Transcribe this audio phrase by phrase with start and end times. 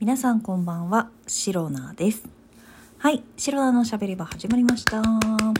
[0.00, 2.26] 皆さんこんばんは、シロナです。
[2.96, 5.02] はい、シロナのしゃべり場始まりました。
[5.02, 5.52] 今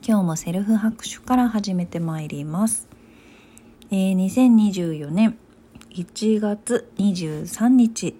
[0.00, 2.86] 日もセルフ拍手から始めてまいります。
[3.90, 5.36] えー、2024年
[5.90, 8.14] 1月23日、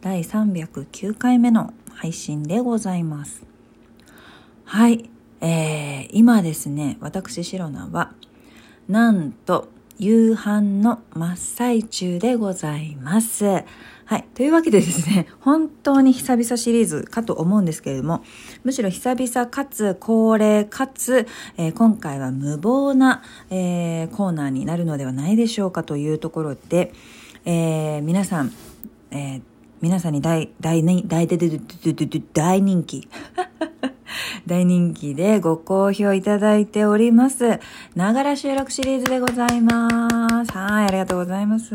[0.00, 3.44] 第309回目の配信でございます。
[4.64, 5.10] はい、
[5.40, 8.12] えー、今ですね、私シロナは、
[8.86, 13.64] なんと、夕飯の真っ最中でございます。
[14.04, 14.24] はい。
[14.34, 18.22] というわけでですね、 本当に久々シリーズかと思うんですけれども、
[18.62, 26.92] むしろ久々かつ恒例かつ、えー今回は無謀な、えーコーナーになるのではないでしょうかというところで、
[27.44, 28.52] えー皆さん、
[29.10, 29.40] え
[29.80, 31.38] 皆さんに大、大、大、大、大、
[32.32, 33.08] 大人気。
[34.46, 37.60] 大人気でご好評いただいております。
[37.94, 40.52] ながら収録シリーズでございます。
[40.52, 41.74] はい、ありがとうございます。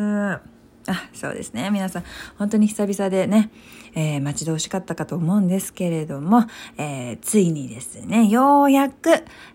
[0.87, 1.70] あ、そうですね。
[1.71, 2.03] 皆さん、
[2.37, 3.51] 本当に久々でね、
[3.93, 6.45] えー待ち遠しかったかと思うんですけれども、
[6.77, 9.09] えーついにですね、ようやく、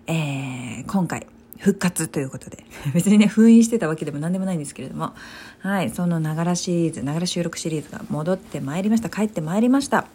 [0.06, 1.26] えー今回、
[1.58, 2.64] 復活ということで。
[2.94, 5.14] 別にね、封印してたわけでも何でもないんですけれども。
[5.60, 9.08] はい、そのながらシリーズ、ながら収録シリーズが戻ってまいりました。
[9.08, 10.06] 帰ってまいりました。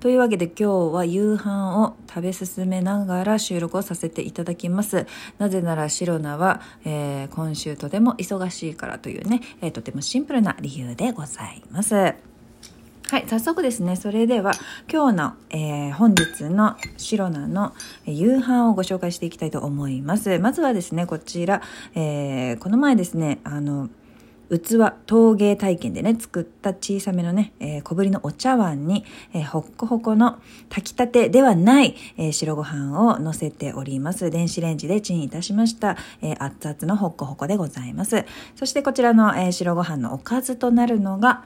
[0.00, 5.06] というわけで今日は夕飯を食べ進めながら収録をさせていただきます。
[5.38, 11.94] なぜならシロナは、えー今週とても忙しいからというね、えーとてもシンプルな理由でございます。
[11.94, 14.52] はい、早速ですね、それでは
[14.88, 17.74] 今日の、えー本日のシロナの
[18.06, 20.38] 夕飯をご紹介していきたいと思います。
[20.38, 21.60] まずはですね、こちら、
[21.96, 23.88] えーこの前ですね、あの、
[24.50, 29.04] 器陶芸体験でね作った小さめのね、えー小ぶりのお茶碗に、
[29.34, 34.30] えーほっこほこの炊きたてではない、えー白ご飯を乗せております。
[34.30, 38.24] 電子レンジでチンいたしました、え熱々のほっこほこでございます。
[38.56, 41.44] そしてこちらの、え白ご飯のおかずとなるのが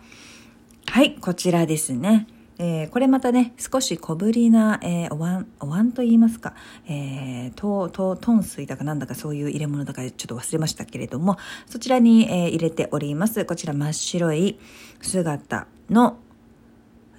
[0.86, 2.26] はいこちらですね。
[2.58, 6.54] えーこれまたね、少し小ぶりな、えーお椀、お椀と言いますか、
[6.86, 13.44] えー、と、と、トン水だかなんだかそういう入れ物だかちょっと忘れましたけれども、そちらに、えー入れております。
[13.46, 14.58] こちら真っ白い
[15.00, 16.18] 姿の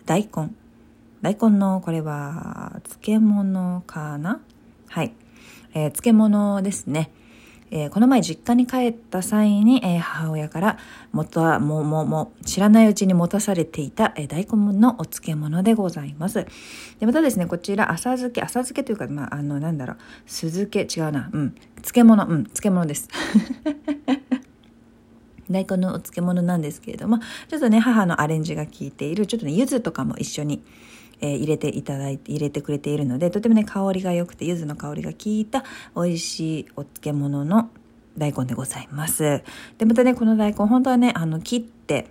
[0.06, 0.52] 大根。
[1.22, 4.42] 大根のこれは漬物かな？
[4.88, 5.14] はい。
[5.74, 7.12] えー漬物ですね。
[7.76, 10.78] えーこの前実家に帰った際に、えー母親から
[11.12, 16.46] もとはももも知らないうちに持たされていた、えー大根のお漬物でございます。
[17.00, 19.98] でまたですねこちら浅漬け浅漬けというかまああのなんだろう
[20.28, 23.10] 酢漬け違うなうん漬物うん漬物です。
[25.50, 27.20] 大根のお漬物なんですけれども
[27.50, 30.64] ちょっとね母のアレンジが効いているちょっとね柚子とかも一緒に、
[31.24, 35.64] え入れていただいて入れてくれているのでとてもね香りが良くて柚子の香りが効いた
[35.96, 37.70] 美味しいお漬物の
[38.18, 39.42] 大根でございます。
[39.78, 42.08] でまたねこの大根本当はねあの切って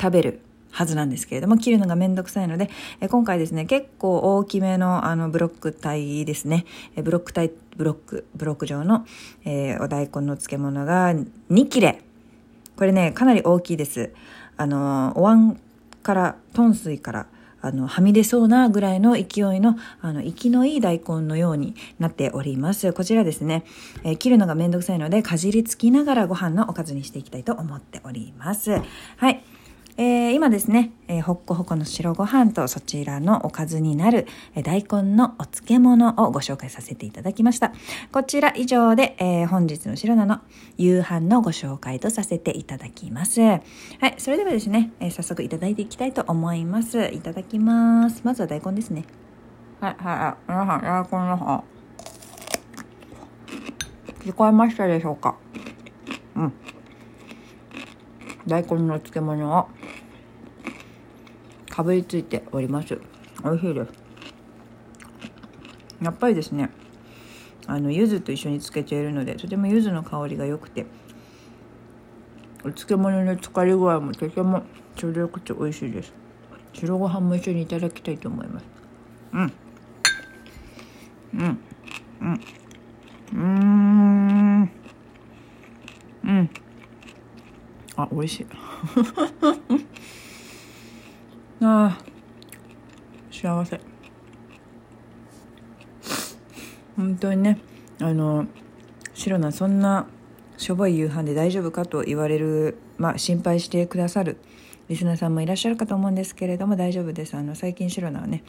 [0.00, 0.40] 食べる
[0.70, 6.64] はずなんですけれども切るのがめんどくさいのでえ今回ですね結構大きめのあのブロック体ですね。
[6.94, 9.04] えブロック体ブロックブロック状の、
[9.44, 11.12] えーお大根の漬物が
[11.50, 12.00] 2切れ。
[12.76, 14.12] これねかなり大きいです。
[14.56, 15.58] あのお椀
[16.02, 17.26] から豚水から
[17.62, 22.92] あのはみ出そうなぐらいの勢いのあの生きのいい大根のようになっております。
[22.92, 23.64] こちらですね、
[24.04, 28.70] えー切るのがめんどくさいのでかじりつきながらご飯のおかずにしていきたいと思っております。
[29.16, 29.42] はい。
[29.96, 37.72] えー今ですね、えーほっこほこの白ご飯とそちらのおかずになる、えー大根のお漬物をご紹介させていただきました。
[38.12, 40.40] こちら以上で、えー本日の白菜の
[40.78, 43.40] 夕飯のご紹介とさせていただきます。
[43.40, 47.02] はい、それではですね、えー早速いただいていきたいと思います。
[47.12, 48.22] いただきます。
[48.24, 49.04] まずは大根ですね。
[49.80, 51.64] はい、はい、皆さん、大根の方。
[54.20, 55.36] 聞こえましたでしょうか？
[56.36, 56.52] うん。
[58.46, 59.68] 大根の漬物を
[61.80, 62.98] かぶりついております。
[63.42, 63.92] 美味しいです。
[66.02, 66.68] やっぱりですね
[67.66, 70.84] あの柚子と一緒に漬けているのでとても柚子の香りが良くて
[72.58, 76.12] お漬物の浸かり具合もとてもちょうどよくて美味しいです。
[76.74, 78.66] 白ご飯も一緒にいただきたいと思います。
[79.32, 79.50] うん
[81.32, 81.58] うん。
[82.20, 82.40] うん。
[83.32, 84.70] うん。
[86.24, 86.50] うん。
[87.96, 88.46] あ美味しい
[91.62, 92.04] ああ
[93.30, 93.78] 幸せ
[96.96, 97.58] 本当にね
[98.00, 98.46] あの
[99.20, 100.06] 白菜そんな
[100.56, 104.38] しょぼい夕飯で大丈夫かと言われるまあ心配してくださる
[104.88, 107.36] リスナーさんもいらっしゃるかと思うんですけれども大丈夫です。
[107.36, 108.42] あの最近白菜はね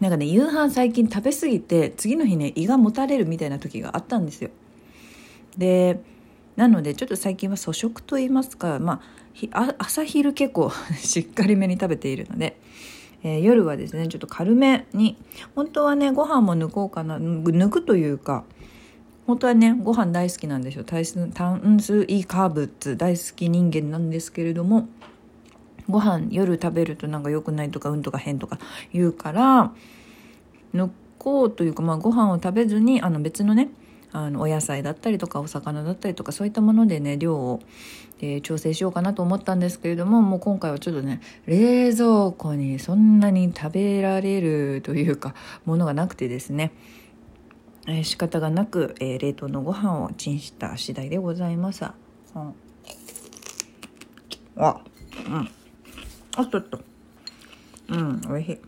[0.00, 4.50] なんかね夕飯最近食べ過ぎて次の日ね胃がもたれるみたいな時があったんですよ。
[5.56, 6.00] で
[6.56, 9.02] なのでちょっと最近は粗食と言いますか、ま
[9.52, 12.58] あ、朝昼結構 しっかりめに食べているので、
[13.22, 15.16] えー、夜はですねちょっと軽めに
[15.54, 18.44] 本当はねご飯も抜こうかな抜くというか
[19.26, 21.04] 本当はねご飯大好きなんですよ炭
[21.80, 24.88] 水化物大好き人間なんですけれども
[25.88, 28.58] ご飯夜食べるとなんか良くないとかうんとか変とか
[28.92, 29.72] 言うから
[30.74, 33.68] 抜こうというか、まあ、ご飯を食べずにあの別のね
[34.12, 37.60] あのお野菜だったりとかお魚だったりとかそういったものでね量を、
[38.20, 45.34] えー、調整しようかなと思ったんですけれどももう今回はちょっとね冷蔵庫にそんなに食べられるというか
[45.64, 46.72] ものがなくてですね、
[47.88, 51.84] えー、仕方がなく、えー、冷凍のご飯をチンした次第でございます。
[52.34, 52.54] うん、
[54.56, 54.80] あ
[55.28, 55.48] うん。
[56.36, 56.80] あっとっと。
[57.88, 58.58] うんおいしい。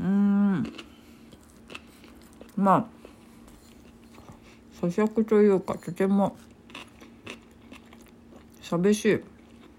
[0.00, 0.72] うん。
[2.56, 2.98] まあ
[4.80, 6.36] 咀嚼というかとても
[8.62, 9.20] 寂しい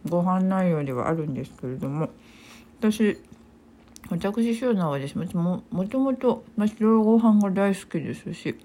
[0.07, 2.09] ご飯内容ではあるんですけれども
[2.79, 3.17] 私
[4.09, 8.55] 私シューナはですねももともと白ご飯が大好きですし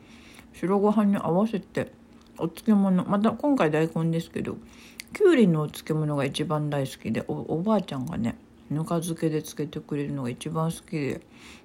[0.55, 1.93] 白ご飯に合わせて
[2.39, 4.57] お漬物また今回大根ですけど
[5.13, 8.37] きゅうりのお漬物が一番大好きでおばあちゃんがね
[8.71, 11.21] ぬか漬けでつけてくれるのが一番好きで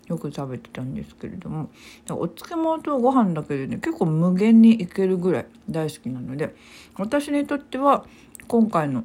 [0.07, 1.69] よく食べてたんですけれども
[2.10, 6.54] お漬物とご飯だけでね結構無限にいけるぐらい大好きなので
[6.98, 8.06] 私にとっては
[8.48, 9.04] 今回の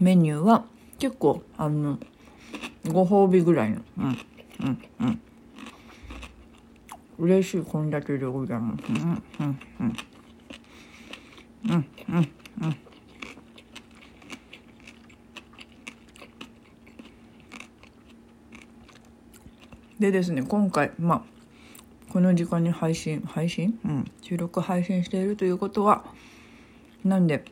[0.00, 0.64] メニューは
[0.98, 1.98] 結構あの
[2.86, 3.82] ご褒美ぐらいの。
[3.98, 4.18] うん。
[4.60, 4.82] うん。
[5.00, 5.20] うん。
[7.18, 8.84] 嬉しい献立でございます。
[8.88, 8.96] うん。
[9.40, 9.58] うん。
[9.80, 9.96] うん。
[11.68, 11.86] うん。
[12.08, 12.28] うん。
[12.62, 12.76] うん。
[19.98, 21.22] でですね今回まあ
[22.12, 23.80] この時間に配信配信？
[23.84, 24.04] うん。
[24.22, 26.04] 収録配信しているということは
[27.04, 27.44] なんで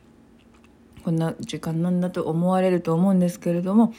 [1.03, 3.93] こんな時間なんだと思われると思うんですけれども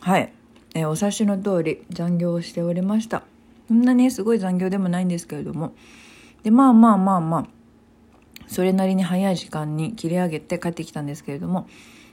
[0.00, 0.32] はい、
[0.74, 3.22] えー、お察しの通り残業をしておりました。
[3.68, 5.72] そんなにすごい残業でもないんですけれども。
[6.42, 7.46] でまあまあまあまあ
[8.46, 11.66] それなりに早い時間に切り上げて帰ってきたんですけれども。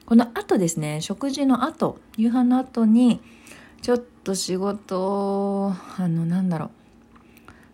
[0.05, 3.21] この後ですね食事の後夕飯の後に
[3.81, 6.69] ちょっと仕事あのなんだろう。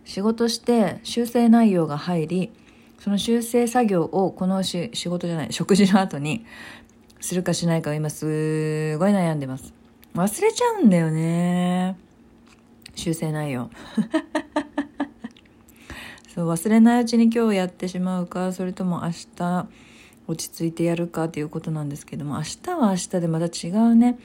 [0.05, 2.51] 仕事して修正内容が入り
[2.99, 6.45] その修正作業をこの仕事じゃない食事の後に
[7.19, 9.76] するかしないかを今すごい悩んでます。
[10.15, 11.97] 忘れちゃうんだよね。
[12.95, 13.69] 修正内容。
[16.33, 19.67] そう忘れないうちに今日やってしまうかそれとも明日
[20.27, 24.19] 落ち着いてやるかっていうことなんですけども明日は明日でまた違うね。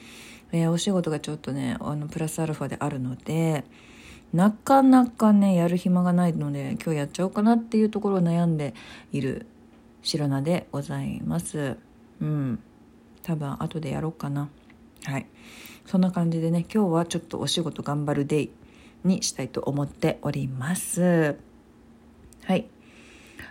[0.51, 3.63] えー、お仕事がちょっとねあのプラスアルファであるので
[4.31, 8.75] なかなかねやる暇がないので今日やっちゃおうかなっていうところを悩んで
[9.11, 9.47] いる
[10.03, 11.77] 白菜でございます。
[12.21, 12.59] うん。
[13.23, 14.49] 多分後でやろうかな。
[15.05, 15.25] はい。
[15.85, 18.49] そんな感じでね今日はちょっとお仕事頑張るデイ
[19.03, 21.35] にしたいと思っております。
[22.45, 22.67] はい。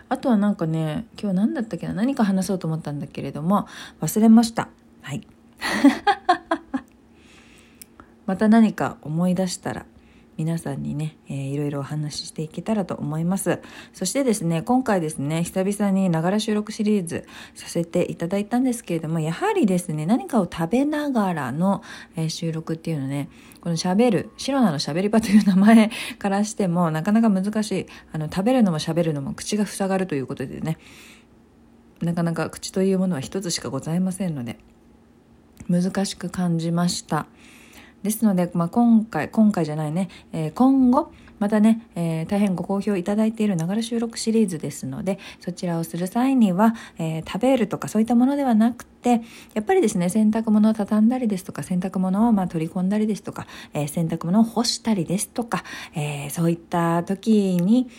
[0.09, 1.93] あとはなんかね今日何だったっけな？
[1.93, 3.67] 何か話そうと思ったんだけれども
[4.01, 4.69] 忘れました。
[5.01, 5.25] はい。
[8.25, 9.85] また何か思い出したら
[10.37, 13.59] 皆さんにね、えー、いろいろお話ししていけたらと思います。
[13.93, 21.83] そしてですね、今回ですね、久々にながら収録シリーズさせていただいたんですけれども、やはりですね、何かを食べながらの、
[22.15, 23.29] えー、収録っていうのね、
[23.61, 27.85] この喋る、白菜の喋り場という名前からしても、なかなか難しい。
[28.11, 30.77] あの、食べるのも喋るのも口が塞がるということでね、
[32.01, 34.59] なかなか口というものは一つしかございませんので、
[35.69, 37.27] 難しく感じました。
[38.03, 49.21] ですので、まあ、今回、今回じゃないね、えー、今後、またね、えー、大変ご好評いただいているながら収録シリーズですので、そちらをする際には、えー、食べるとかそういったものではなくて、
[49.53, 55.63] やっぱりですね、洗濯物を畳んだりですとか、洗濯物をまあ取り込んだりですとか、え、洗濯物を干したりですとか、
[55.95, 57.89] えそういった時に、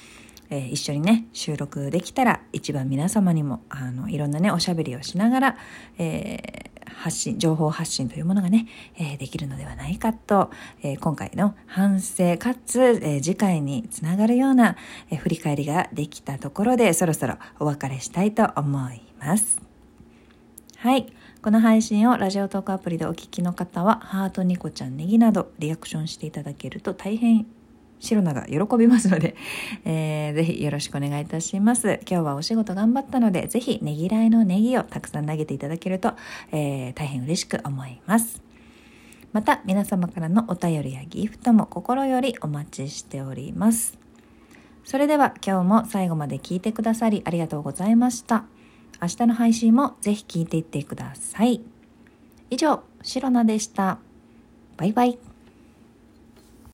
[0.50, 5.56] えー、一緒にね収録できたら一番皆様にもあのいろんなねおしゃべりをしながら、
[5.98, 10.50] え発信、情報発信というものがね、えー、できるのではないかと、
[10.82, 14.76] えー、今回の反省かつ、えー、次回につながるような、
[15.10, 19.60] え振り返りができたところで、そろそろお別れしたいと思います。
[20.76, 21.12] はい。
[21.42, 27.46] この配信をラジオトークアプリでお聞きの方は、ハートニコちゃんネギなどリアクションしていただけると大変
[28.04, 29.36] 白菜が喜びますので、
[29.84, 32.00] えー、ぜひよろしくお願いいたします。
[32.08, 36.14] 今日はお仕事頑張ったので、ぜひねぎらいのネギをたくさん投げていただけると、
[36.52, 38.42] えー、大変嬉しく思います。
[39.32, 43.98] また、皆様からのお便りやギフトも心よりお待ちしております。
[44.84, 48.44] それでは今日も最後まで聞いてくださりありがとうございました。
[49.02, 51.62] 明日の配信もぜひ聞いていってください。
[52.50, 53.98] 以上、シロナでした。
[54.76, 55.33] バイバイ。